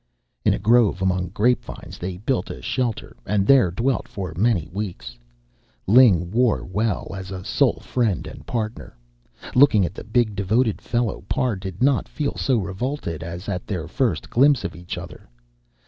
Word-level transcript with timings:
In 0.43 0.55
a 0.55 0.57
grove 0.57 0.99
among 1.03 1.27
grape 1.29 1.63
vines 1.63 1.99
they 1.99 2.17
built 2.17 2.49
a 2.49 2.59
shelter, 2.63 3.15
and 3.23 3.45
there 3.45 3.69
dwelt 3.69 4.07
for 4.07 4.33
many 4.35 4.67
weeks. 4.73 5.15
Ling 5.85 6.31
wore 6.31 6.65
well 6.65 7.11
as 7.15 7.29
a 7.29 7.45
sole 7.45 7.79
friend 7.81 8.25
and 8.25 8.43
partner. 8.47 8.97
Looking 9.53 9.85
at 9.85 9.93
the 9.93 10.03
big, 10.03 10.35
devoted 10.35 10.81
fellow, 10.81 11.23
Parr 11.29 11.55
did 11.55 11.83
not 11.83 12.09
feel 12.09 12.35
so 12.35 12.57
revolted 12.57 13.21
as 13.21 13.47
at 13.47 13.67
their 13.67 13.87
first 13.87 14.27
glimpse 14.27 14.63
of 14.63 14.75
each 14.75 14.97
other. 14.97 15.29